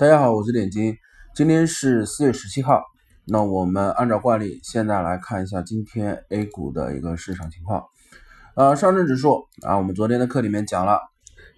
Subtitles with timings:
[0.00, 0.96] 大家好，我是点金，
[1.34, 2.80] 今天是四月十七号。
[3.26, 7.84] 那我们按照惯例，现在来看一下今天 A 股的一个市场情况。
[8.56, 11.00] 呃，上证指数啊，我们昨天的课里面讲了，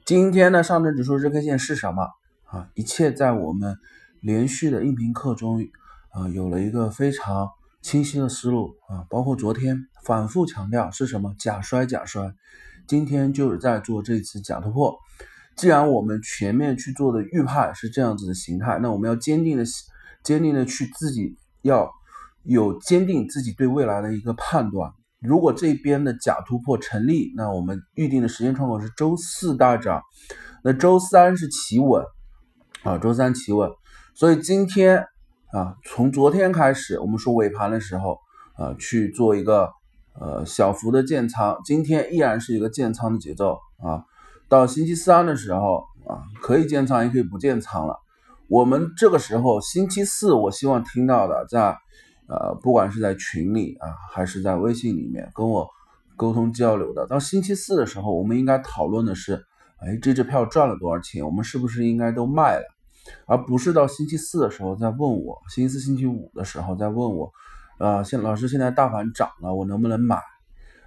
[0.05, 2.09] 今天的上证指数日 K 线是什么
[2.47, 2.67] 啊？
[2.75, 3.77] 一切在我们
[4.21, 5.65] 连续的音频课中
[6.11, 7.49] 啊，有了一个非常
[7.81, 9.07] 清晰的思路啊。
[9.09, 12.35] 包括昨天反复强调是什么假摔假摔，
[12.89, 14.97] 今天就是在做这次假突破。
[15.57, 19.65] 既然我们全面去做的预判是这样子的形态，那我们要坚定的、
[20.25, 21.91] 坚定的去自己要
[22.43, 24.91] 有坚定自己对未来的一个判断。
[25.21, 30.03] 如果这边的假突破成立，那我们预定的时间窗口是周四大涨，
[30.65, 32.03] 那周三是企稳
[32.83, 33.71] 啊，周三企稳。
[34.15, 35.05] 所以今天
[35.53, 38.19] 啊，从昨天开始，我们说尾盘的时候
[38.57, 39.71] 啊，去做一个
[40.19, 44.03] 呃小幅的建仓，今天依然是一个建仓的节奏啊。
[44.53, 47.97] 到星期三的时候啊，可以建仓也可以不建仓了。
[48.49, 51.75] 我们这个时候星期四，我希望听到的，在
[52.29, 55.67] 呃，不管是在群里啊，还是在微信里面跟我
[56.17, 59.43] 沟通交流的，到星期四的时候，我们应该讨论的是，
[59.79, 61.25] 哎，这支票赚了多少钱？
[61.25, 62.65] 我们是不是应该都卖了？
[63.27, 67.33] 而不是到星期四的时候再问我，星期四、星期五的时候再问我，
[67.79, 70.21] 啊，现老师现在大盘涨了，我能不能买？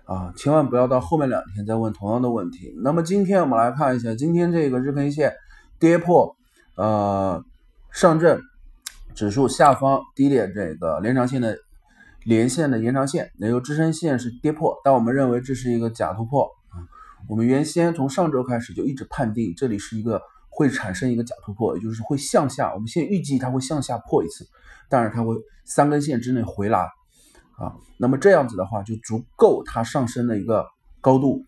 [0.06, 2.73] 啊，千万不要到后面两天再问同样的问题。
[2.84, 5.34] 那么今天我们来看一下，今天这个日 K 线
[5.80, 6.36] 跌破
[6.75, 7.44] 呃
[7.92, 8.39] 上证
[9.16, 11.58] 指数下方低点这个连长线的
[12.23, 16.78] 连线的延长线，也就支撑线是跌破，但我们认为这是一个假突破啊。
[17.28, 22.73] 我们原先从上周开始就一直判定这里是一个会产生一个假突破，也就是会向下。
[22.75, 24.45] 我们现在预计它会向下破一次，
[24.88, 26.88] 但是它会三根线之内回来。
[27.58, 30.66] 啊，那么这样子的话就足够它上升的一个
[31.00, 31.42] 高度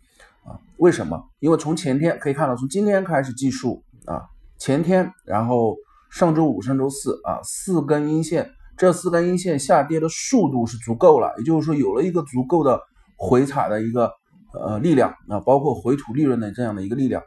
[0.45, 0.55] 啊？
[0.77, 1.21] 为什么？
[1.39, 4.23] 因为从前天可以看到，从今天开始计数啊，
[4.57, 5.75] 前天，然后
[6.09, 12.79] 上周五、上周四啊，四根阴线，这四根阴线下跌的速度是足够了，也就是说有了一个足够的
[13.17, 14.11] 回踩的一个
[14.53, 17.21] 呃力量啊，包括回吐利润的这样的一个力量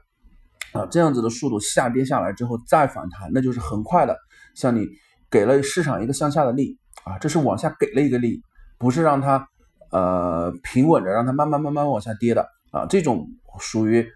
[0.72, 4.16] 啊，这样子的速度下跌下来之后再反弹，那就是很快的，
[4.54, 4.87] 向你
[5.31, 8.41] 给了市场一个向下的力啊，这是往下给了一个力。
[8.80, 9.46] 不是让它
[9.92, 14.08] 呃平稳着，让它慢慢慢慢往下跌的啊，这种属于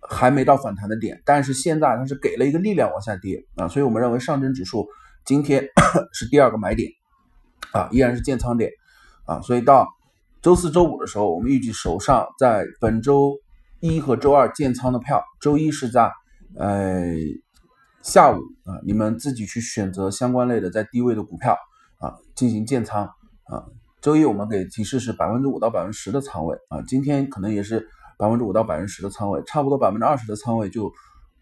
[0.00, 4.88] 还没到反弹的点，但是现在它是给了一个力量往下跌啊，所以我们认为上证指数
[5.24, 5.64] 今天
[6.12, 6.90] 是第二个买点
[7.72, 8.72] 啊，依然是建仓点
[9.26, 9.86] 啊，所以到
[10.42, 13.38] 周四周五的时候，我们预计手上在本周
[13.78, 16.10] 一和周二建仓的票，周一是在
[16.58, 17.14] 呃
[18.02, 18.34] 下午
[18.64, 21.56] 啊，你们自己去选择相关类的在低位的股票
[21.98, 23.04] 啊进行建仓
[23.44, 23.64] 啊。
[24.04, 27.88] 周一我们给提示是百分之五到百分之十的仓位啊，今天可能也是
[28.18, 30.92] 百分之五到百分之十的仓位，差不多百分之二十的仓位就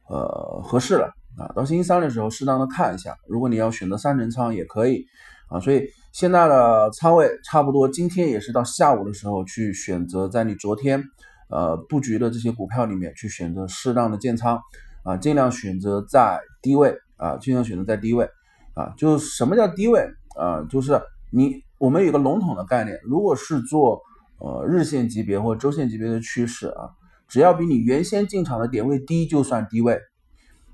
[0.08, 1.50] 呃合适了啊。
[1.56, 5.04] 到星期三的时候适当的看一下，如果你要选择三成仓也可以
[5.48, 5.58] 啊。
[5.58, 11.02] 所以现在的仓位差不多，今天也是到下午的时候去选择在你昨天
[11.50, 14.60] 呃布局的这些股票里面去选择适当的建仓
[15.02, 18.28] 啊，尽量选择在低位啊，尽量选择在低位
[18.74, 18.94] 啊。
[18.96, 20.08] 就什么叫低位
[20.38, 20.62] 啊？
[20.70, 21.02] 就是
[21.32, 21.60] 你。
[21.82, 24.00] 我们有个笼统的概念，如果是做
[24.38, 26.90] 呃日线级别或周线级别的趋势啊，
[27.26, 29.94] 只要比你原先进场的点位低，就算低位。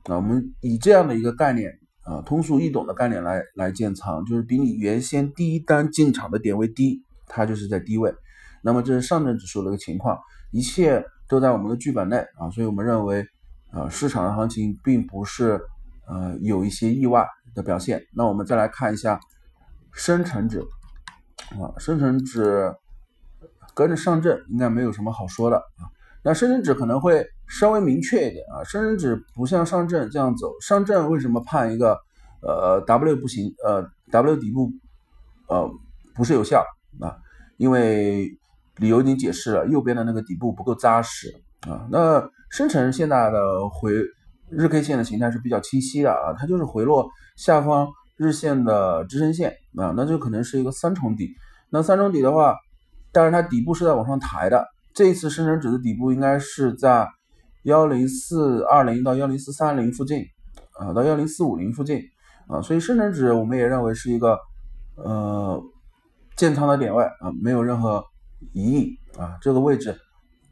[0.04, 8.14] 啊，我们以这样的一个概念啊，通俗易懂的概念来来建仓，就是比你原先第一单进场的点位低，它就是在低位。
[8.62, 10.18] 那么这是上证指数的一个情况，
[10.52, 13.24] 一切都在我们的剧本内啊，所以我们认为
[13.70, 15.58] 啊，市场的行情并不是
[16.06, 18.02] 呃有一些意外的表现。
[18.14, 19.18] 那我们再来看一下
[19.94, 20.62] 深成指。
[21.56, 22.74] 啊，深成指
[23.74, 25.88] 跟着上证应该没有什么好说的啊。
[26.22, 28.62] 那深成指可能会稍微明确一点啊。
[28.64, 31.98] 深成指不像上证这样走，上证为什么判一个
[32.42, 33.54] 呃 W 不行？
[33.64, 34.70] 呃 W 底部
[35.48, 35.70] 呃
[36.14, 36.64] 不是有效
[37.00, 37.16] 啊？
[37.56, 38.28] 因为
[38.76, 41.86] 理由已经解释了，右边的那个底部不够扎实啊。
[41.90, 43.92] 那深成现在的回
[44.50, 47.88] 日 K 线的形态是比较清晰的啊，它就是回落下方。
[48.20, 51.36] 日线的支撑线啊，那就可能是一个三重底。
[51.70, 52.56] 那三重底的话，
[53.12, 54.66] 但是它底部是在往上抬的。
[54.94, 57.08] 这一次深成指的底部应该是在
[57.64, 60.24] 幺零四二零到幺零四三零附近
[60.78, 62.02] 啊，到幺零四五零附近
[62.48, 62.60] 啊。
[62.62, 64.38] 所以深成指我们也认为是一个
[64.96, 65.62] 呃
[66.36, 68.04] 建仓的点位啊，没有任何
[68.52, 69.36] 疑义啊。
[69.40, 69.98] 这个位置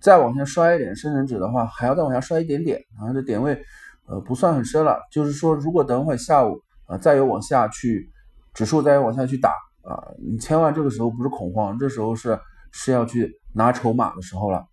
[0.01, 3.61] 再往下摔一点，深成指的话还要再往下摔一点点啊，这点位
[4.07, 4.99] 呃不算很深了。
[5.11, 6.61] 就是说，如果等会下午。
[6.89, 8.09] 啊，再有往下去，
[8.55, 9.51] 指数再有往下去打
[9.88, 12.38] 啊，你千万这个时候不是恐慌，这时候是
[12.73, 14.67] 是要去拿筹码的时候了。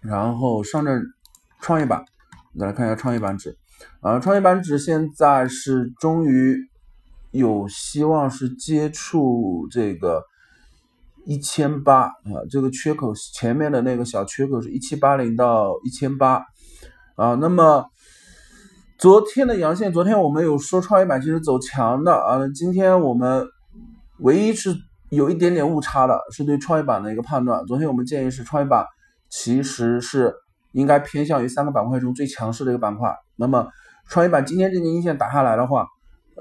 [0.00, 1.02] 然后上证
[1.60, 2.04] 创业板，
[2.58, 3.56] 再来看一下创业板指，
[4.00, 6.56] 啊，创业板指现在是终于
[7.32, 10.22] 有希望是接触这个
[11.24, 16.42] 一千八啊，这个缺口前面的那个小缺口是一七八零到一千八
[17.16, 17.34] 啊。
[17.34, 17.86] 那么
[18.96, 23.44] 昨天的阳线，昨天我们有说创业板其实走强的啊，今天我们
[24.18, 24.74] 唯一是
[25.10, 27.64] 有一点点误差的，是对创业板的一个判断。
[27.66, 28.84] 昨天我们建议是创业板
[29.28, 30.34] 其实是
[30.72, 33.14] 应该偏向于三个板块中最强势的一个板块。
[33.36, 33.68] 那么
[34.08, 35.86] 创业板今天这根阴线打下来的话，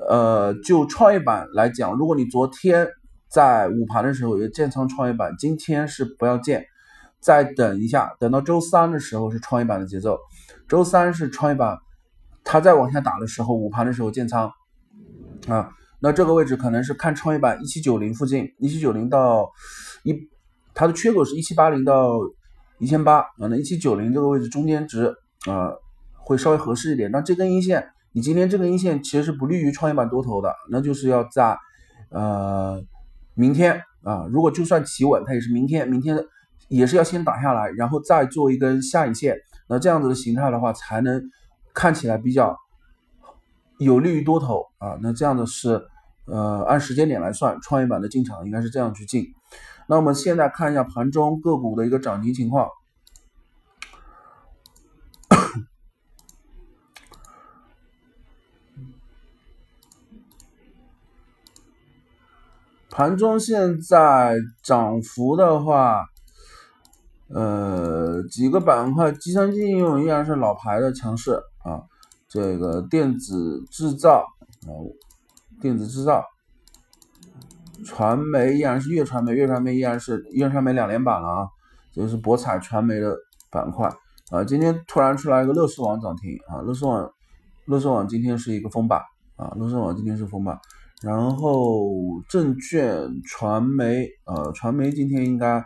[0.09, 2.87] 呃，就创业板来讲，如果你昨天
[3.29, 6.65] 在午盘的时候有建仓创业板，今天是不要建，
[7.19, 10.17] 再等一下，等到周三的时候是创业板的节奏。
[10.67, 11.77] 周三是创业板，
[12.43, 14.51] 它再往下打的时候，午盘的时候建仓
[15.47, 15.69] 啊。
[16.05, 19.51] 那这个位置可能是看创业板一七九零附近，一七九零到
[20.03, 20.13] 一，
[20.75, 22.19] 它的缺口是一七八零到
[22.77, 23.47] 一千八啊。
[23.49, 25.15] 那一七九零这个位置中间值
[25.47, 25.73] 啊。
[26.27, 31.55] 会稍微合适一点，那这根阴线，你今天这根阴线其实是不利于创业板多头的，那就是要在
[32.09, 32.81] 呃
[33.35, 36.17] 明天啊，如果就算企稳，它也是明天，明天
[36.67, 39.37] 也是要先打下来，然后再做一根下影线，
[39.67, 41.21] 那这样子的形态的话，才能
[41.75, 42.57] 看起来比较
[43.77, 45.79] 有利于多头啊，那这样的是
[46.25, 49.33] 呃按时间点来算，创业板的进场应该是这样去进。
[49.87, 52.69] 那我们现在看一下盘中个股的一个涨停情况。
[62.89, 66.05] 盘中现在涨幅的话，
[67.27, 71.33] 呃，几个板块，计算机应用依然是老牌的强势
[71.65, 71.83] 啊。
[72.29, 74.25] 这个电子制造
[74.61, 74.71] 啊，
[75.61, 76.23] 电子制造，
[77.85, 81.47] 传媒依然是粤传媒，粤传媒依然是粤传媒两连板了啊，
[81.91, 83.15] 就是博彩传媒的
[83.49, 83.89] 板块
[84.31, 84.43] 啊。
[84.43, 87.09] 今天突然出来一个乐视网涨停啊，乐视网，
[87.65, 89.01] 乐视网今天是一个封板
[89.35, 90.59] 啊，乐视网今天是封板。
[91.01, 91.91] 然后
[92.29, 95.63] 证券、传媒，呃，传媒今天应该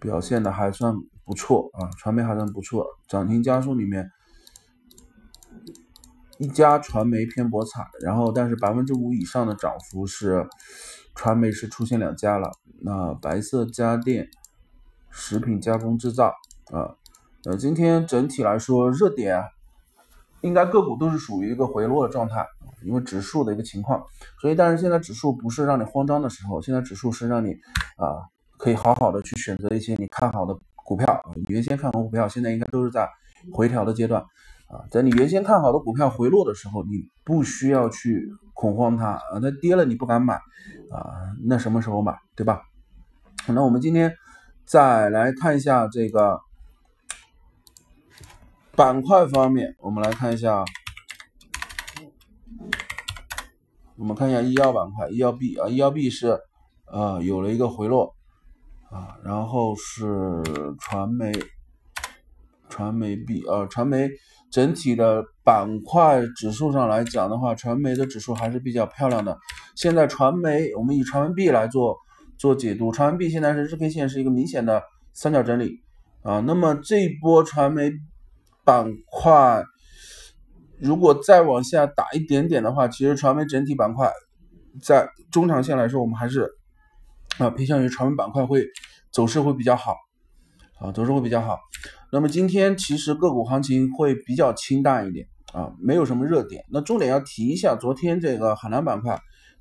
[0.00, 0.94] 表现的还算
[1.24, 4.10] 不错啊，传媒还算不错，涨停家数里面
[6.38, 10.48] 一家传媒偏博彩，然后但是百分之五以上的涨幅是
[11.14, 12.50] 传媒是出现两家了，
[12.82, 14.28] 那白色家电、
[15.10, 16.34] 食品加工制造
[16.72, 16.96] 啊，
[17.44, 19.44] 呃，今天整体来说热点
[20.40, 22.46] 应该个股都是属于一个回落的状态。
[22.86, 24.04] 因为指数的一个情况，
[24.42, 27.52] 所以但是现在指数不是让你慌张的时候，现在指数是让你
[27.96, 28.28] 啊
[28.58, 30.54] 可以好好的去选择一些你看好的
[30.84, 31.18] 股票。
[31.34, 33.08] 你原先看好股票，现在应该都是在
[33.54, 34.22] 回调的阶段
[34.90, 40.34] 在你原先看好的股票回落的时候，你不需要去恐慌它啊，它跌了你不敢买
[40.90, 41.12] 啊，
[41.44, 42.62] 那什么时候买，对吧？
[43.48, 44.14] 那我们今天
[44.64, 46.40] 再来看一下这个
[48.76, 50.64] 板块方面，我们来看一下。
[53.96, 56.36] 我们看一下医药板块，医药 B 啊，医药 B 是
[56.90, 58.16] 呃有了一个回落
[58.90, 60.42] 啊，然后是
[60.80, 61.30] 传媒，
[62.74, 64.10] 传媒币啊，传媒
[64.50, 69.38] 整体的板块指数上来讲的话，传媒的指数还是比较漂亮的。
[69.76, 71.96] 现在传媒，我们以传媒币来做
[72.36, 74.82] 做解读，传媒币现在是日 K 线是一个明显的
[75.12, 75.70] 三角整理
[76.24, 77.92] 啊，那么这一波传媒
[78.64, 79.62] 板块。
[80.80, 84.10] 如果再往下打一点点的话，其实传媒整体板块
[84.82, 86.50] 在中长线来说，我们还是
[87.38, 88.66] 啊偏向于传媒板块会
[89.12, 89.94] 走势会比较好
[90.80, 91.58] 啊，走势会比较好。
[92.14, 96.64] 那么今天其实个股行情会比较清淡一点啊，没有什么热点。
[96.70, 99.14] 那重点要提一下，昨天这个海南板块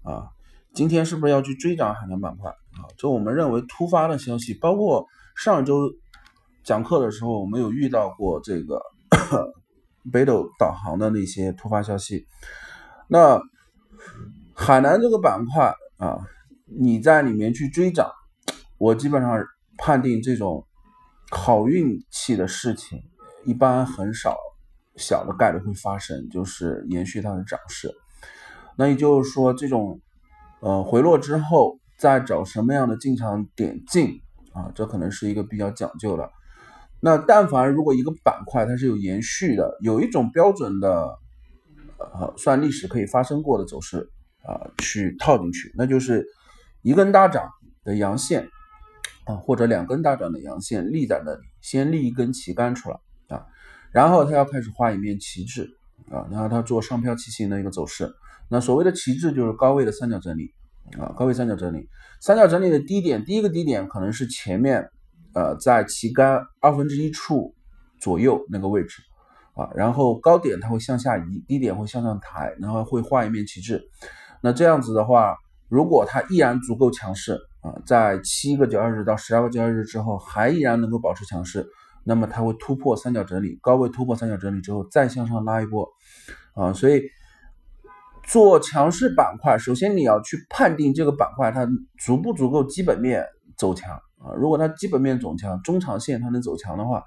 [0.03, 0.29] 啊，
[0.71, 2.85] 今天是不是要去追涨海南板块啊？
[2.95, 5.03] 就我们认为突发的消息，包括
[5.35, 5.89] 上周
[6.63, 8.79] 讲课的时候，我们有遇到过这个。
[10.11, 12.25] 北斗导航的那些突发消息，
[13.07, 13.41] 那
[14.53, 16.19] 海南这个板块啊，
[16.65, 18.11] 你在里面去追涨，
[18.77, 19.41] 我基本上
[19.77, 20.67] 判定这种
[21.33, 23.01] 好运气的事情
[23.43, 24.37] 一般很少，
[24.95, 27.91] 小的概率会发生，就是延续它的涨势。
[28.77, 29.99] 那也就是说，这种
[30.59, 34.21] 呃回落之后再找什么样的进场点进
[34.53, 36.29] 啊，这可能是一个比较讲究的。
[36.99, 41.19] 那但凡如果一个板块它是有延续的，有一种标准的，
[41.97, 44.09] 呃，算历史可以发生过的走势
[44.45, 46.25] 啊，去套进去，那就是
[46.81, 47.49] 一根大涨
[47.83, 48.47] 的阳线
[49.25, 52.97] 啊，或者两根大涨的阳线立在那里，先立一根旗杆出来
[53.29, 53.45] 啊，
[53.91, 55.69] 然后它要开始画一面旗帜
[56.09, 58.13] 啊，然后它做上飘旗形的一个走势。
[58.49, 60.53] 那所谓的旗帜就是高位的三角整理
[60.99, 61.87] 啊，高位三角整理，
[62.21, 64.89] 三角整理的低点，第一个低点可能是前面。
[65.35, 67.55] 呃，在旗杆二分之一处
[67.99, 69.01] 左右那个位置，
[69.55, 73.81] 啊，然后高点它会向下移，低点会向上抬，然后会画一面旗帜。
[74.43, 75.35] 那这样子的话，
[75.69, 81.65] 如果它依然足够强势啊，在七个交易日到十二个交易日之后还依然能够保持强势，
[82.03, 85.87] 那么它会突破三角整理，高位突破三角整理之后再向上拉一波
[86.53, 87.01] 啊，所以
[88.25, 91.67] 做强势板块，首先你要去判定这个板块它
[91.97, 93.25] 足不足够基本面
[93.57, 97.03] 走强啊，如果它基本面走强，中长线它能走强的话。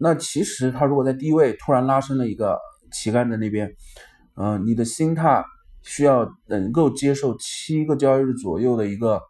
[0.00, 2.56] 那其实它如果在低位突然拉升了一个
[2.92, 3.74] 旗杆在那边，
[4.36, 5.44] 嗯，你的心态
[5.82, 9.20] 需要能够接受七个交易日左右的一个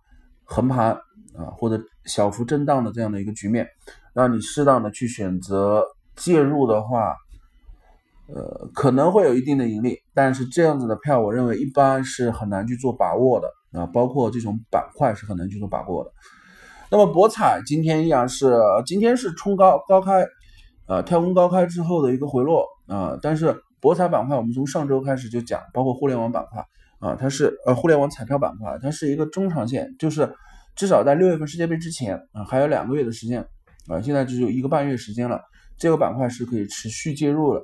[0.49, 0.93] 横盘
[1.37, 3.69] 啊，或者小幅震荡的这样的一个局面，
[4.15, 5.85] 让你适当的去选择
[6.17, 7.15] 介入的话，
[8.27, 16.11] 呃，可能会有一定的盈利，但是这样子的票，我认为一般是很难去做把握的啊，包括这种板块是很难去做把握的。
[16.91, 20.27] 那么博彩今天依然是今天是冲高高开。
[20.91, 26.65] 呃，跳空高开之后的一个回落啊，但是博彩板块我们从上周开始就讲，包括互联网板块
[27.01, 30.33] 啊，它是呃互联网彩票板块，它是一个中长线，就是
[30.75, 33.41] 至少在六月份世界杯之前啊，还有两个月的时间
[33.89, 35.41] 啊，现在只有一个半月时间了，
[35.79, 37.63] 这个板块是可以持续介入的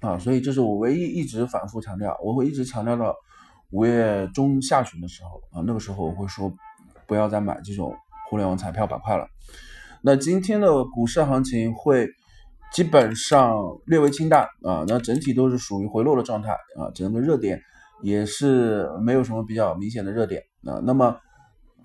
[0.00, 3.14] 啊，所以这是我唯一一直反复强调，我会一直强调到
[3.70, 6.52] 五月中下旬的时候啊，那个时候我会说
[7.06, 7.94] 不要再买这种
[8.30, 9.26] 互联网彩票板块了。
[10.02, 12.08] 那今天的股市行情会。
[12.72, 13.54] 基本上
[13.86, 17.62] 略微清淡啊，那整体都是属于回落的状态啊，整个热点
[18.02, 20.80] 也是没有什么比较明显的热点啊。
[20.84, 21.16] 那么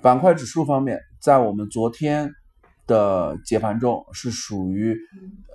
[0.02, 2.32] 板块指数方面，在我们昨天
[2.88, 4.98] 的解盘中是属于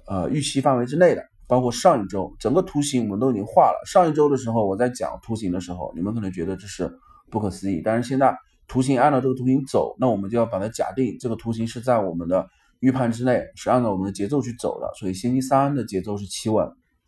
[0.07, 3.83] 呃预期范围之内的，包括上一周整个图形我们都已经画了。
[3.87, 6.91] 上一周的时候我在讲图形的时候，你们可能觉得这是
[7.31, 12.47] 不可思议，但是现在图形按照这个图形走，那我们就要把它假定这个图形是在我们的。
[12.81, 16.67] 预判之内是按照我们的节奏去走的，所以星期三的节奏是企稳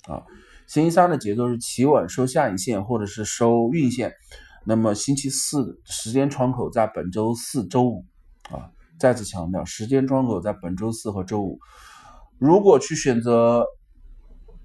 [0.09, 0.25] 啊，
[0.67, 4.13] 星期三的节奏是企稳收下影线或者是收运线，
[4.65, 8.05] 那么星期四时间窗口在本周四周五
[8.51, 11.61] 啊，再次强调时间窗口在本周四和周五。
[12.39, 13.65] 如果去选择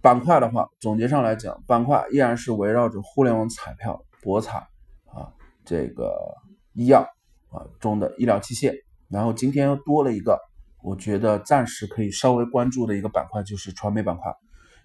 [0.01, 4.57] 板块的话，总结上来讲，板块依然是围绕着互联网彩票、博彩
[5.05, 5.31] 啊，
[5.63, 6.35] 这个
[6.73, 7.01] 医药
[7.51, 8.73] 啊中的医疗器械，
[9.07, 10.39] 然后今天又多了一个。
[10.83, 14.33] 我觉得暂时可以稍微关注的一个板块就是传媒板块，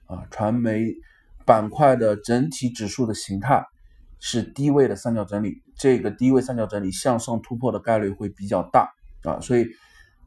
[0.07, 0.93] 啊，传媒
[1.45, 3.65] 板块的整体指数的形态
[4.19, 8.91] 是低位的三角整理，这个低位三角整理向上突破的概率会比较大
[9.23, 9.67] 啊，所以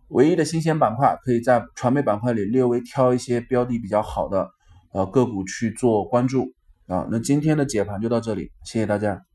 [0.09, 4.49] 唯一的新鲜板块可以在传媒板块里略微挑一些标的比较好的
[4.91, 6.53] 呃个股去做关注
[6.87, 7.07] 啊。
[7.11, 9.28] 那今天的解盘就到这里，谢谢大家。